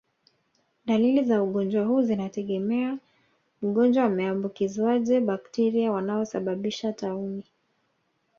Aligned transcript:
Dalili 0.85 1.23
za 1.23 1.43
ugonjwa 1.43 1.85
huu 1.85 2.01
zinategemea 2.01 2.97
mgonjwa 3.61 4.03
ameambukizwaje 4.03 5.19
bakteria 5.19 5.91
wanaosababisha 5.91 6.93
tauni 6.93 7.43